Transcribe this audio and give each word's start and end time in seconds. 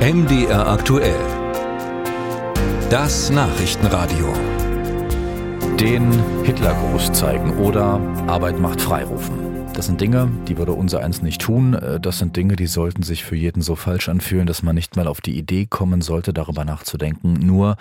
MDR 0.00 0.66
aktuell. 0.66 1.20
Das 2.88 3.28
Nachrichtenradio. 3.28 4.32
Den 5.78 6.10
Hitlergruß 6.42 7.12
zeigen 7.12 7.58
oder 7.58 8.00
Arbeit 8.26 8.58
macht 8.58 8.80
frei 8.80 9.04
rufen. 9.04 9.66
Das 9.74 9.84
sind 9.84 10.00
Dinge, 10.00 10.30
die 10.48 10.56
würde 10.56 10.72
unser 10.72 11.00
eins 11.00 11.20
nicht 11.20 11.42
tun. 11.42 11.78
Das 12.00 12.18
sind 12.18 12.34
Dinge, 12.34 12.56
die 12.56 12.66
sollten 12.66 13.02
sich 13.02 13.26
für 13.26 13.36
jeden 13.36 13.60
so 13.60 13.76
falsch 13.76 14.08
anfühlen, 14.08 14.46
dass 14.46 14.62
man 14.62 14.74
nicht 14.74 14.96
mal 14.96 15.06
auf 15.06 15.20
die 15.20 15.36
Idee 15.36 15.66
kommen 15.66 16.00
sollte, 16.00 16.32
darüber 16.32 16.64
nachzudenken. 16.64 17.34
Nur 17.34 17.76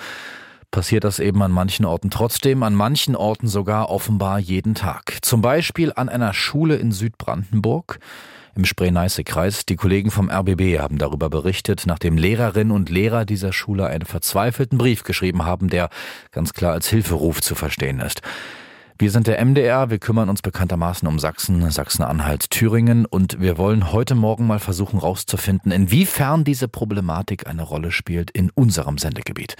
passiert 0.71 1.05
das 1.05 1.19
eben 1.19 1.41
an 1.41 1.53
manchen 1.53 1.85
Orten 1.85 2.09
trotzdem, 2.09 2.63
an 2.63 2.75
manchen 2.75 3.15
Orten 3.15 3.47
sogar 3.47 3.89
offenbar 3.89 4.39
jeden 4.39 4.75
Tag. 4.75 5.19
Zum 5.21 5.41
Beispiel 5.41 5.93
an 5.95 6.09
einer 6.09 6.33
Schule 6.33 6.75
in 6.75 6.91
Südbrandenburg 6.91 7.99
im 8.55 8.65
Spree-Neiße-Kreis. 8.65 9.65
Die 9.65 9.75
Kollegen 9.75 10.11
vom 10.11 10.29
RBB 10.29 10.79
haben 10.79 10.97
darüber 10.97 11.29
berichtet, 11.29 11.83
nachdem 11.85 12.17
Lehrerinnen 12.17 12.71
und 12.71 12.89
Lehrer 12.89 13.25
dieser 13.25 13.53
Schule 13.53 13.87
einen 13.87 14.05
verzweifelten 14.05 14.77
Brief 14.77 15.03
geschrieben 15.03 15.45
haben, 15.45 15.69
der 15.69 15.89
ganz 16.31 16.53
klar 16.53 16.73
als 16.73 16.89
Hilferuf 16.89 17.41
zu 17.41 17.55
verstehen 17.55 17.99
ist. 17.99 18.21
Wir 19.01 19.11
sind 19.11 19.27
der 19.27 19.43
MDR, 19.43 19.89
wir 19.89 19.97
kümmern 19.97 20.27
uns 20.27 20.41
bekanntermaßen 20.41 21.07
um 21.07 21.19
Sachsen, 21.19 21.71
Sachsen-Anhalt, 21.71 22.49
Thüringen 22.49 23.05
und 23.05 23.39
wir 23.39 23.57
wollen 23.57 23.93
heute 23.93 24.13
Morgen 24.13 24.45
mal 24.45 24.59
versuchen 24.59 24.99
herauszufinden, 24.99 25.71
inwiefern 25.71 26.43
diese 26.43 26.67
Problematik 26.67 27.47
eine 27.47 27.63
Rolle 27.63 27.91
spielt 27.91 28.29
in 28.29 28.49
unserem 28.49 28.97
Sendegebiet. 28.97 29.55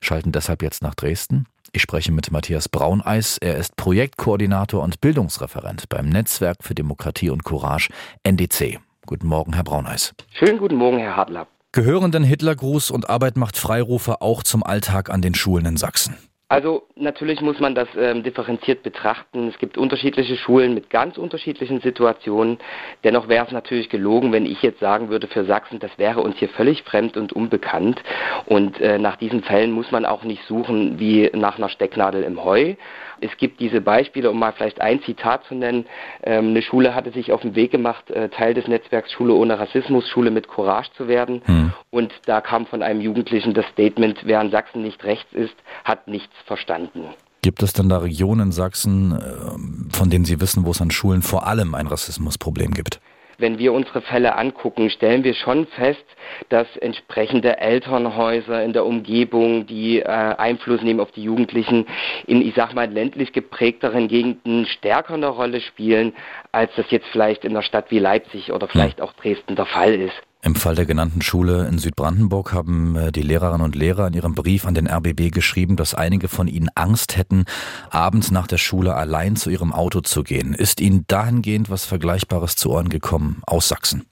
Schalten 0.00 0.32
deshalb 0.32 0.62
jetzt 0.62 0.82
nach 0.82 0.94
Dresden. 0.94 1.46
Ich 1.72 1.82
spreche 1.82 2.12
mit 2.12 2.30
Matthias 2.30 2.68
Brauneis. 2.68 3.36
Er 3.38 3.56
ist 3.56 3.76
Projektkoordinator 3.76 4.82
und 4.82 5.00
Bildungsreferent 5.00 5.88
beim 5.88 6.08
Netzwerk 6.08 6.58
für 6.62 6.74
Demokratie 6.74 7.28
und 7.28 7.44
Courage 7.44 7.90
NDC. 8.22 8.80
Guten 9.06 9.26
Morgen, 9.26 9.52
Herr 9.52 9.64
Brauneis. 9.64 10.14
Schönen 10.32 10.58
guten 10.58 10.76
Morgen, 10.76 10.98
Herr 10.98 11.16
Hartler. 11.16 11.46
Gehören 11.72 12.10
denn 12.10 12.24
Hitlergruß 12.24 12.90
und 12.90 13.10
Arbeit 13.10 13.36
macht 13.36 13.58
Freirufe 13.58 14.22
auch 14.22 14.42
zum 14.42 14.62
Alltag 14.62 15.10
an 15.10 15.20
den 15.20 15.34
Schulen 15.34 15.66
in 15.66 15.76
Sachsen? 15.76 16.16
Also 16.50 16.84
natürlich 16.96 17.42
muss 17.42 17.60
man 17.60 17.74
das 17.74 17.88
ähm, 17.94 18.22
differenziert 18.22 18.82
betrachten. 18.82 19.48
Es 19.48 19.58
gibt 19.58 19.76
unterschiedliche 19.76 20.36
Schulen 20.36 20.72
mit 20.72 20.88
ganz 20.88 21.18
unterschiedlichen 21.18 21.82
Situationen. 21.82 22.56
Dennoch 23.04 23.28
wäre 23.28 23.44
es 23.44 23.52
natürlich 23.52 23.90
gelogen, 23.90 24.32
wenn 24.32 24.46
ich 24.46 24.62
jetzt 24.62 24.80
sagen 24.80 25.10
würde 25.10 25.26
für 25.26 25.44
Sachsen, 25.44 25.78
das 25.78 25.90
wäre 25.98 26.22
uns 26.22 26.38
hier 26.38 26.48
völlig 26.48 26.84
fremd 26.84 27.18
und 27.18 27.34
unbekannt. 27.34 28.02
Und 28.46 28.80
äh, 28.80 28.98
nach 28.98 29.16
diesen 29.16 29.42
Fällen 29.42 29.72
muss 29.72 29.90
man 29.90 30.06
auch 30.06 30.24
nicht 30.24 30.42
suchen 30.46 30.98
wie 30.98 31.30
nach 31.34 31.58
einer 31.58 31.68
Stecknadel 31.68 32.22
im 32.22 32.42
Heu. 32.42 32.76
Es 33.20 33.36
gibt 33.36 33.60
diese 33.60 33.80
Beispiele, 33.80 34.30
um 34.30 34.38
mal 34.38 34.52
vielleicht 34.52 34.80
ein 34.80 35.02
Zitat 35.02 35.44
zu 35.44 35.54
nennen. 35.54 35.86
Ähm, 36.22 36.48
eine 36.48 36.62
Schule 36.62 36.94
hatte 36.94 37.10
sich 37.10 37.32
auf 37.32 37.42
den 37.42 37.56
Weg 37.56 37.72
gemacht, 37.72 38.10
äh, 38.10 38.28
Teil 38.28 38.54
des 38.54 38.68
Netzwerks 38.68 39.12
Schule 39.12 39.34
ohne 39.34 39.58
Rassismus, 39.58 40.08
Schule 40.08 40.30
mit 40.30 40.48
Courage 40.48 40.92
zu 40.92 41.08
werden. 41.08 41.42
Hm. 41.44 41.72
Und 41.90 42.12
da 42.26 42.40
kam 42.40 42.66
von 42.66 42.82
einem 42.82 43.00
Jugendlichen 43.00 43.54
das 43.54 43.66
Statement, 43.66 44.20
wer 44.24 44.40
in 44.40 44.50
Sachsen 44.50 44.82
nicht 44.82 45.04
rechts 45.04 45.32
ist, 45.32 45.56
hat 45.84 46.06
nichts 46.08 46.37
verstanden. 46.46 47.04
Gibt 47.42 47.62
es 47.62 47.72
denn 47.72 47.88
da 47.88 47.98
Regionen 47.98 48.48
in 48.48 48.52
Sachsen, 48.52 49.12
äh, 49.12 49.94
von 49.96 50.10
denen 50.10 50.24
Sie 50.24 50.40
wissen, 50.40 50.64
wo 50.64 50.72
es 50.72 50.80
an 50.80 50.90
Schulen 50.90 51.22
vor 51.22 51.46
allem 51.46 51.74
ein 51.74 51.86
Rassismusproblem 51.86 52.72
gibt? 52.72 53.00
wenn 53.38 53.58
wir 53.58 53.72
unsere 53.72 54.00
Fälle 54.02 54.36
angucken, 54.36 54.90
stellen 54.90 55.24
wir 55.24 55.34
schon 55.34 55.66
fest, 55.68 56.04
dass 56.48 56.66
entsprechende 56.76 57.58
Elternhäuser 57.58 58.62
in 58.62 58.72
der 58.72 58.84
Umgebung, 58.84 59.66
die 59.66 60.00
äh, 60.00 60.04
Einfluss 60.04 60.82
nehmen 60.82 61.00
auf 61.00 61.12
die 61.12 61.22
Jugendlichen, 61.22 61.86
in, 62.26 62.42
ich 62.42 62.54
sag 62.54 62.74
mal, 62.74 62.90
ländlich 62.90 63.32
geprägteren 63.32 64.08
Gegenden 64.08 64.66
stärker 64.66 65.14
eine 65.14 65.28
Rolle 65.28 65.60
spielen, 65.60 66.14
als 66.52 66.72
das 66.76 66.90
jetzt 66.90 67.06
vielleicht 67.12 67.44
in 67.44 67.52
einer 67.52 67.62
Stadt 67.62 67.90
wie 67.90 68.00
Leipzig 68.00 68.52
oder 68.52 68.66
vielleicht 68.68 69.00
auch 69.00 69.12
Dresden 69.12 69.54
der 69.54 69.66
Fall 69.66 69.94
ist. 69.94 70.20
Im 70.40 70.54
Fall 70.54 70.76
der 70.76 70.86
genannten 70.86 71.20
Schule 71.20 71.66
in 71.66 71.78
Südbrandenburg 71.78 72.52
haben 72.52 72.94
äh, 72.94 73.10
die 73.10 73.22
Lehrerinnen 73.22 73.64
und 73.64 73.74
Lehrer 73.74 74.06
in 74.06 74.14
ihrem 74.14 74.36
Brief 74.36 74.66
an 74.66 74.74
den 74.74 74.86
RBB 74.86 75.34
geschrieben, 75.34 75.74
dass 75.74 75.96
einige 75.96 76.28
von 76.28 76.46
ihnen 76.46 76.68
Angst 76.76 77.16
hätten, 77.16 77.44
abends 77.90 78.30
nach 78.30 78.46
der 78.46 78.56
Schule 78.56 78.94
allein 78.94 79.34
zu 79.34 79.50
ihrem 79.50 79.72
Auto 79.72 80.00
zu 80.00 80.22
gehen. 80.22 80.54
Ist 80.54 80.80
Ihnen 80.80 81.04
dahingehend 81.08 81.70
was 81.70 81.84
Vergleichbares 81.84 82.54
zu 82.54 82.70
Ohren 82.70 82.88
gekommen 82.88 83.42
aus 83.46 83.68
Sachsen? 83.68 84.06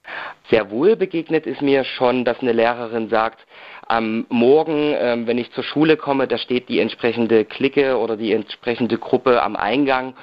Sehr 0.49 0.69
wohl 0.69 0.97
begegnet 0.97 1.45
ist 1.45 1.61
mir 1.61 1.85
schon, 1.85 2.25
dass 2.25 2.39
eine 2.39 2.51
Lehrerin 2.51 3.07
sagt, 3.07 3.39
am 3.87 4.25
Morgen, 4.27 4.95
ähm, 4.97 5.27
wenn 5.27 5.37
ich 5.37 5.51
zur 5.53 5.63
Schule 5.63 5.95
komme, 5.95 6.27
da 6.27 6.37
steht 6.37 6.67
die 6.67 6.79
entsprechende 6.79 7.45
Clique 7.45 7.97
oder 7.97 8.17
die 8.17 8.33
entsprechende 8.33 8.97
Gruppe 8.97 9.41
am 9.41 9.55
Eingang 9.55 10.13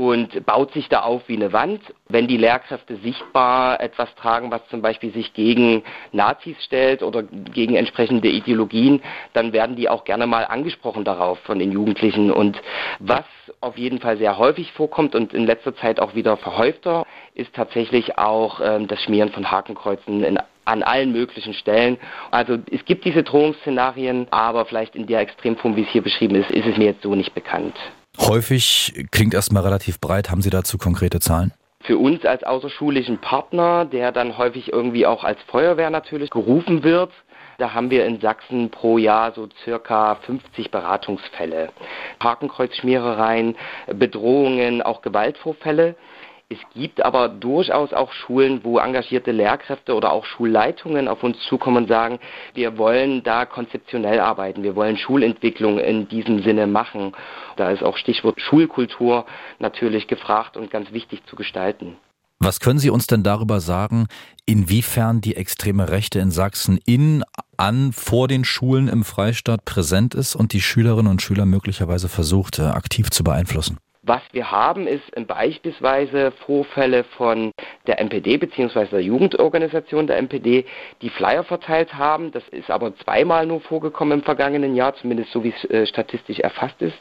und 0.00 0.46
baut 0.46 0.72
sich 0.72 0.88
da 0.88 1.02
auf 1.02 1.28
wie 1.28 1.36
eine 1.36 1.52
Wand. 1.52 1.82
Wenn 2.08 2.26
die 2.26 2.38
Lehrkräfte 2.38 2.96
sichtbar 2.96 3.82
etwas 3.82 4.08
tragen, 4.14 4.50
was 4.50 4.66
zum 4.68 4.80
Beispiel 4.80 5.12
sich 5.12 5.34
gegen 5.34 5.82
Nazis 6.10 6.56
stellt 6.64 7.02
oder 7.02 7.22
gegen 7.22 7.76
entsprechende 7.76 8.28
Ideologien, 8.28 9.02
dann 9.34 9.52
werden 9.52 9.76
die 9.76 9.90
auch 9.90 10.04
gerne 10.04 10.26
mal 10.26 10.46
angesprochen 10.46 11.04
darauf 11.04 11.38
von 11.40 11.58
den 11.58 11.70
Jugendlichen. 11.70 12.30
Und 12.30 12.62
was 12.98 13.26
auf 13.60 13.76
jeden 13.76 14.00
Fall 14.00 14.16
sehr 14.16 14.38
häufig 14.38 14.72
vorkommt 14.72 15.14
und 15.14 15.34
in 15.34 15.44
letzter 15.44 15.76
Zeit 15.76 16.00
auch 16.00 16.14
wieder 16.14 16.38
verhäufter, 16.38 17.04
ist 17.34 17.54
tatsächlich 17.54 18.16
auch 18.16 18.62
ähm, 18.64 18.86
das 18.86 19.02
Schmieren 19.02 19.28
von 19.28 19.50
Hakenkreuzen 19.50 20.24
in 20.24 20.38
an 20.64 20.82
allen 20.82 21.12
möglichen 21.12 21.52
Stellen. 21.52 21.98
Also 22.30 22.56
es 22.70 22.84
gibt 22.86 23.04
diese 23.04 23.22
Drohungsszenarien, 23.22 24.28
aber 24.30 24.64
vielleicht 24.64 24.94
in 24.94 25.06
der 25.06 25.20
Extremform, 25.20 25.76
wie 25.76 25.82
es 25.82 25.88
hier 25.88 26.02
beschrieben 26.02 26.36
ist, 26.36 26.50
ist 26.50 26.66
es 26.66 26.78
mir 26.78 26.84
jetzt 26.84 27.02
so 27.02 27.14
nicht 27.14 27.34
bekannt. 27.34 27.74
Häufig 28.18 29.06
klingt 29.10 29.34
erstmal 29.34 29.62
relativ 29.62 30.00
breit. 30.00 30.30
Haben 30.30 30.42
Sie 30.42 30.50
dazu 30.50 30.78
konkrete 30.78 31.20
Zahlen? 31.20 31.52
Für 31.82 31.96
uns 31.96 32.24
als 32.24 32.42
außerschulischen 32.44 33.18
Partner, 33.18 33.86
der 33.86 34.12
dann 34.12 34.36
häufig 34.36 34.72
irgendwie 34.72 35.06
auch 35.06 35.24
als 35.24 35.38
Feuerwehr 35.46 35.90
natürlich 35.90 36.30
gerufen 36.30 36.82
wird, 36.82 37.10
da 37.60 37.74
haben 37.74 37.90
wir 37.90 38.06
in 38.06 38.20
Sachsen 38.20 38.70
pro 38.70 38.96
Jahr 38.96 39.32
so 39.32 39.48
circa 39.64 40.14
50 40.14 40.70
Beratungsfälle. 40.70 41.70
Hakenkreuzschmierereien, 42.22 43.54
Bedrohungen, 43.94 44.80
auch 44.80 45.02
Gewaltvorfälle. 45.02 45.94
Es 46.52 46.58
gibt 46.74 47.00
aber 47.04 47.28
durchaus 47.28 47.92
auch 47.92 48.10
Schulen, 48.10 48.64
wo 48.64 48.78
engagierte 48.78 49.30
Lehrkräfte 49.30 49.94
oder 49.94 50.10
auch 50.10 50.24
Schulleitungen 50.24 51.06
auf 51.06 51.22
uns 51.22 51.38
zukommen 51.48 51.84
und 51.84 51.88
sagen, 51.88 52.18
wir 52.54 52.76
wollen 52.76 53.22
da 53.22 53.46
konzeptionell 53.46 54.18
arbeiten, 54.18 54.64
wir 54.64 54.74
wollen 54.74 54.96
Schulentwicklung 54.96 55.78
in 55.78 56.08
diesem 56.08 56.42
Sinne 56.42 56.66
machen. 56.66 57.12
Da 57.56 57.70
ist 57.70 57.84
auch 57.84 57.96
Stichwort 57.96 58.40
Schulkultur 58.40 59.26
natürlich 59.60 60.08
gefragt 60.08 60.56
und 60.56 60.72
ganz 60.72 60.90
wichtig 60.90 61.24
zu 61.26 61.36
gestalten. 61.36 61.96
Was 62.40 62.58
können 62.58 62.80
Sie 62.80 62.90
uns 62.90 63.06
denn 63.06 63.22
darüber 63.22 63.60
sagen, 63.60 64.08
inwiefern 64.44 65.20
die 65.20 65.36
extreme 65.36 65.88
Rechte 65.88 66.18
in 66.18 66.32
Sachsen 66.32 66.80
in, 66.84 67.22
an, 67.58 67.92
vor 67.92 68.26
den 68.26 68.44
Schulen 68.44 68.88
im 68.88 69.04
Freistaat 69.04 69.64
präsent 69.64 70.16
ist 70.16 70.34
und 70.34 70.52
die 70.52 70.62
Schülerinnen 70.62 71.12
und 71.12 71.22
Schüler 71.22 71.46
möglicherweise 71.46 72.08
versucht, 72.08 72.58
äh, 72.58 72.62
aktiv 72.62 73.10
zu 73.10 73.22
beeinflussen? 73.22 73.78
Was 74.10 74.22
wir 74.32 74.50
haben, 74.50 74.88
ist 74.88 75.04
beispielsweise 75.28 76.32
Vorfälle 76.44 77.04
von 77.04 77.52
der 77.86 78.00
MPD 78.00 78.38
bzw. 78.38 78.86
der 78.86 79.02
Jugendorganisation 79.02 80.08
der 80.08 80.20
MPD, 80.20 80.64
die 81.00 81.10
Flyer 81.10 81.44
verteilt 81.44 81.94
haben. 81.94 82.32
Das 82.32 82.42
ist 82.48 82.72
aber 82.72 82.92
zweimal 82.96 83.46
nur 83.46 83.60
vorgekommen 83.60 84.18
im 84.18 84.24
vergangenen 84.24 84.74
Jahr, 84.74 84.96
zumindest 84.96 85.30
so 85.30 85.44
wie 85.44 85.54
es 85.56 85.70
äh, 85.70 85.86
statistisch 85.86 86.40
erfasst 86.40 86.82
ist. 86.82 86.96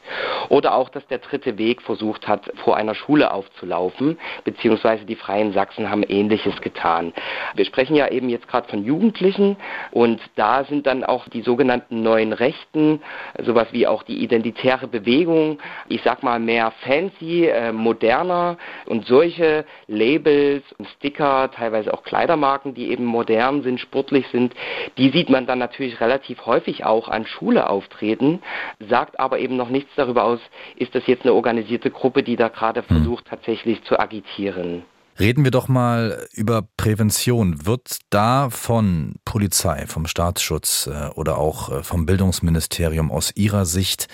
Oder 0.49 0.75
auch, 0.75 0.89
dass 0.89 1.03
der 1.07 1.17
dritte 1.17 1.57
Weg 1.57 1.81
versucht 1.81 2.27
hat, 2.27 2.51
vor 2.63 2.77
einer 2.77 2.93
Schule 2.93 3.33
aufzulaufen, 3.33 4.19
beziehungsweise 4.43 5.03
die 5.05 5.15
Freien 5.15 5.51
Sachsen 5.51 5.89
haben 5.89 6.03
Ähnliches 6.03 6.61
getan. 6.61 7.11
Wir 7.55 7.65
sprechen 7.65 7.95
ja 7.95 8.07
eben 8.09 8.29
jetzt 8.29 8.47
gerade 8.47 8.69
von 8.69 8.85
Jugendlichen 8.85 9.57
und 9.89 10.21
da 10.35 10.63
sind 10.63 10.85
dann 10.85 11.03
auch 11.03 11.27
die 11.29 11.41
sogenannten 11.41 12.03
neuen 12.03 12.33
Rechten, 12.33 13.01
sowas 13.43 13.69
wie 13.71 13.87
auch 13.87 14.03
die 14.03 14.23
identitäre 14.23 14.85
Bewegung, 14.85 15.57
ich 15.87 16.03
sag 16.03 16.21
mal 16.21 16.39
mehr 16.39 16.71
Fans 16.83 16.98
fancy, 16.99 17.45
äh, 17.45 17.71
moderner 17.71 18.57
und 18.85 19.05
solche 19.05 19.65
Labels 19.87 20.63
und 20.77 20.87
Sticker, 20.97 21.49
teilweise 21.51 21.93
auch 21.93 22.03
Kleidermarken, 22.03 22.73
die 22.73 22.89
eben 22.89 23.05
modern 23.05 23.63
sind, 23.63 23.79
sportlich 23.79 24.25
sind, 24.31 24.53
die 24.97 25.09
sieht 25.11 25.29
man 25.29 25.45
dann 25.45 25.59
natürlich 25.59 25.99
relativ 26.01 26.45
häufig 26.45 26.85
auch 26.85 27.07
an 27.07 27.25
Schule 27.25 27.69
auftreten, 27.69 28.41
sagt 28.89 29.19
aber 29.19 29.39
eben 29.39 29.55
noch 29.55 29.69
nichts 29.69 29.91
darüber 29.95 30.23
aus, 30.23 30.39
ist 30.75 30.93
das 30.95 31.07
jetzt 31.07 31.23
eine 31.23 31.33
organisierte 31.33 31.91
Gruppe, 31.91 32.23
die 32.23 32.35
da 32.35 32.49
gerade 32.49 32.81
hm. 32.81 32.87
versucht 32.87 33.25
tatsächlich 33.27 33.83
zu 33.83 33.99
agitieren. 33.99 34.83
Reden 35.19 35.43
wir 35.43 35.51
doch 35.51 35.67
mal 35.67 36.27
über 36.33 36.63
Prävention. 36.77 37.65
Wird 37.65 37.99
da 38.09 38.49
von 38.49 39.15
Polizei, 39.25 39.85
vom 39.85 40.07
Staatsschutz 40.07 40.87
äh, 40.87 41.09
oder 41.09 41.37
auch 41.37 41.69
äh, 41.69 41.83
vom 41.83 42.05
Bildungsministerium 42.05 43.11
aus 43.11 43.33
Ihrer 43.35 43.65
Sicht 43.65 44.07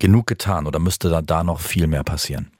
genug 0.00 0.26
getan 0.26 0.66
oder 0.66 0.80
müsste 0.80 1.08
da, 1.08 1.22
da 1.22 1.44
noch 1.44 1.60
viel 1.60 1.86
mehr 1.86 2.02
passieren? 2.02 2.50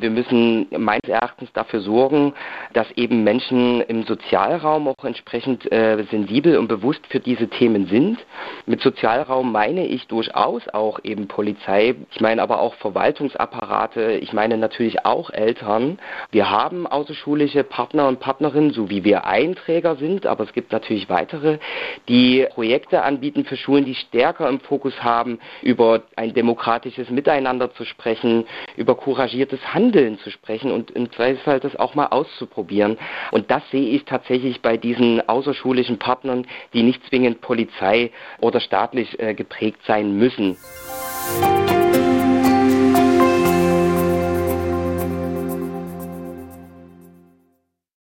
Wir 0.00 0.10
müssen 0.10 0.66
meines 0.78 1.06
Erachtens 1.06 1.52
dafür 1.52 1.80
sorgen, 1.80 2.32
dass 2.72 2.90
eben 2.92 3.22
Menschen 3.22 3.82
im 3.82 4.04
Sozialraum 4.04 4.88
auch 4.88 5.04
entsprechend 5.04 5.70
äh, 5.70 6.02
sensibel 6.10 6.56
und 6.56 6.68
bewusst 6.68 7.06
für 7.08 7.20
diese 7.20 7.48
Themen 7.48 7.86
sind. 7.86 8.18
Mit 8.64 8.80
Sozialraum 8.80 9.52
meine 9.52 9.86
ich 9.86 10.06
durchaus 10.06 10.66
auch 10.68 11.00
eben 11.04 11.28
Polizei, 11.28 11.96
ich 12.10 12.20
meine 12.20 12.42
aber 12.42 12.60
auch 12.60 12.74
Verwaltungsapparate, 12.76 14.12
ich 14.12 14.32
meine 14.32 14.56
natürlich 14.56 15.04
auch 15.04 15.28
Eltern. 15.28 15.98
Wir 16.30 16.48
haben 16.48 16.86
außerschulische 16.86 17.62
Partner 17.62 18.08
und 18.08 18.20
Partnerinnen, 18.20 18.70
so 18.70 18.88
wie 18.88 19.04
wir 19.04 19.26
Einträger 19.26 19.96
sind, 19.96 20.24
aber 20.24 20.44
es 20.44 20.54
gibt 20.54 20.72
natürlich 20.72 21.10
weitere, 21.10 21.58
die 22.08 22.46
Projekte 22.54 23.02
anbieten 23.02 23.44
für 23.44 23.58
Schulen, 23.58 23.84
die 23.84 23.94
stärker 23.94 24.48
im 24.48 24.60
Fokus 24.60 25.02
haben, 25.02 25.40
über 25.60 26.04
ein 26.16 26.32
demokratisches 26.32 27.10
Miteinander 27.10 27.74
zu 27.74 27.84
sprechen, 27.84 28.46
über 28.76 28.94
couragiertes 28.94 29.60
Handeln 29.74 29.89
zu 30.18 30.30
sprechen 30.30 30.70
und 30.70 30.90
im 30.90 31.10
Zweifelsfall 31.12 31.60
das 31.60 31.76
auch 31.76 31.94
mal 31.94 32.06
auszuprobieren. 32.06 32.98
Und 33.30 33.50
das 33.50 33.62
sehe 33.70 33.90
ich 33.90 34.04
tatsächlich 34.04 34.60
bei 34.60 34.76
diesen 34.76 35.26
außerschulischen 35.28 35.98
Partnern, 35.98 36.46
die 36.72 36.82
nicht 36.82 37.04
zwingend 37.08 37.40
Polizei 37.40 38.10
oder 38.40 38.60
staatlich 38.60 39.18
äh, 39.18 39.34
geprägt 39.34 39.80
sein 39.86 40.16
müssen. 40.16 40.56